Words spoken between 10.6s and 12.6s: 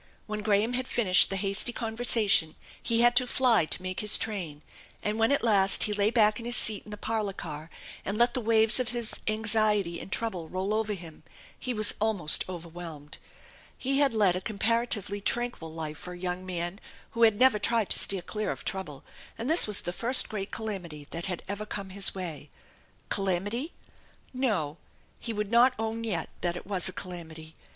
over him he was almost